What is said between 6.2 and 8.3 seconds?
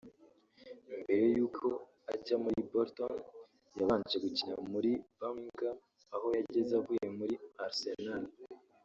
yageze avuye muri Arsenal